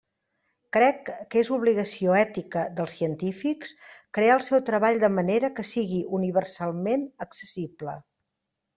[0.77, 3.75] Crec que és obligació ètica dels científics
[4.19, 7.99] crear el seu treball de manera que sigui universalment accessible.